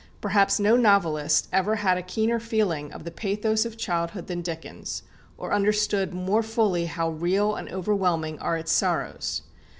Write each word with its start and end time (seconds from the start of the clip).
Perhaps 0.19 0.59
no 0.59 0.75
novelist 0.75 1.47
ever 1.53 1.75
had 1.75 1.95
a 1.95 2.01
keener 2.01 2.39
feeling 2.39 2.91
of 2.91 3.03
the 3.03 3.11
pathos 3.11 3.65
of 3.65 3.77
childhood 3.77 4.25
than 4.25 4.41
Dickens, 4.41 5.03
or 5.37 5.53
understood 5.53 6.11
more 6.11 6.41
fully 6.41 6.87
how 6.87 7.11
real 7.11 7.53
and 7.53 7.69
overwhelming 7.71 8.39
are 8.39 8.57
its 8.57 8.71
sorrows. 8.71 9.43